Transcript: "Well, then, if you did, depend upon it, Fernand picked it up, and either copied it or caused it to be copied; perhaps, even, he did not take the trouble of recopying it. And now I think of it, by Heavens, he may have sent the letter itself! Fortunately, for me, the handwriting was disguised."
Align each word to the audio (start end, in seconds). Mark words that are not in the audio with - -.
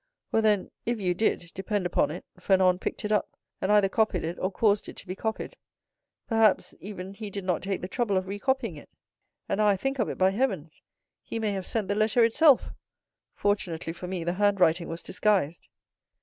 "Well, 0.31 0.41
then, 0.41 0.71
if 0.83 0.99
you 0.99 1.13
did, 1.13 1.51
depend 1.53 1.85
upon 1.85 2.09
it, 2.09 2.25
Fernand 2.39 2.81
picked 2.81 3.05
it 3.05 3.11
up, 3.11 3.29
and 3.61 3.71
either 3.71 3.87
copied 3.87 4.23
it 4.23 4.39
or 4.39 4.51
caused 4.51 4.89
it 4.89 4.95
to 4.97 5.05
be 5.05 5.13
copied; 5.15 5.55
perhaps, 6.27 6.73
even, 6.79 7.13
he 7.13 7.29
did 7.29 7.43
not 7.43 7.61
take 7.61 7.81
the 7.81 7.87
trouble 7.87 8.17
of 8.17 8.25
recopying 8.27 8.77
it. 8.77 8.89
And 9.47 9.59
now 9.59 9.67
I 9.67 9.77
think 9.77 9.99
of 9.99 10.09
it, 10.09 10.17
by 10.17 10.31
Heavens, 10.31 10.81
he 11.21 11.37
may 11.37 11.51
have 11.51 11.67
sent 11.67 11.87
the 11.87 11.93
letter 11.93 12.23
itself! 12.23 12.69
Fortunately, 13.35 13.93
for 13.93 14.07
me, 14.07 14.23
the 14.23 14.33
handwriting 14.33 14.87
was 14.87 15.03
disguised." 15.03 15.67